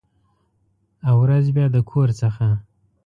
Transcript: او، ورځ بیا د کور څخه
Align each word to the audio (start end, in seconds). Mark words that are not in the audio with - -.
او، 1.07 1.15
ورځ 1.23 1.45
بیا 1.55 1.65
د 1.75 1.77
کور 1.89 2.09
څخه 2.21 2.47